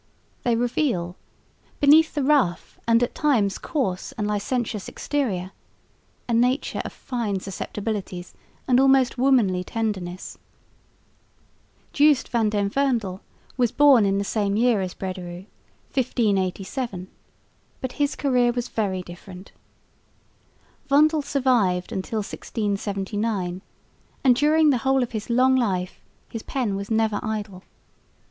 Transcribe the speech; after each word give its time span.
They 0.41 0.55
reveal, 0.55 1.15
beneath 1.79 2.15
the 2.15 2.23
rough 2.23 2.79
and 2.87 3.03
at 3.03 3.13
times 3.13 3.59
coarse 3.59 4.13
and 4.13 4.25
licentious 4.27 4.87
exterior, 4.87 5.51
a 6.27 6.33
nature 6.33 6.81
of 6.83 6.91
fine 6.91 7.39
susceptibilities 7.39 8.33
and 8.67 8.79
almost 8.79 9.19
womanly 9.19 9.63
tenderness. 9.63 10.39
Joost 11.93 12.29
van 12.29 12.49
den 12.49 12.67
Vondel 12.67 13.21
was 13.57 13.71
born 13.71 14.03
in 14.07 14.17
the 14.17 14.23
same 14.23 14.55
year 14.55 14.81
as 14.81 14.95
Brederôo, 14.95 15.45
1587, 15.93 17.07
but 17.79 17.91
his 17.91 18.15
career 18.15 18.51
was 18.51 18.69
very 18.69 19.03
different. 19.03 19.51
Vondel 20.87 21.21
survived 21.21 21.89
till 21.89 21.97
1679, 22.23 23.61
and 24.23 24.35
during 24.35 24.71
the 24.71 24.79
whole 24.79 25.03
of 25.03 25.11
his 25.11 25.29
long 25.29 25.55
life 25.55 26.01
his 26.27 26.41
pen 26.41 26.75
was 26.75 26.89
never 26.89 27.19
idle. 27.21 27.61